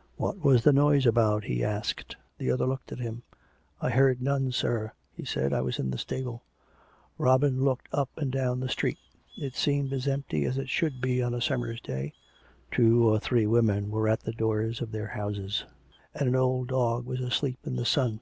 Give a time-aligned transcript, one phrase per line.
[0.16, 2.16] "What was the noise about?" he asked.
[2.38, 3.22] The other looked at him."
[3.82, 6.42] I heard none, sir," he said." I was in the stable."
[7.18, 7.18] COME RACK!
[7.18, 7.40] COME ROPE!
[7.40, 8.96] 287 Robin looked up and down the street.
[9.36, 12.14] It seemed as empty as it should be on a summer's day;
[12.70, 15.66] two or three women were at the doors of their houses,
[16.14, 18.20] and an old dog was asleep in the sun.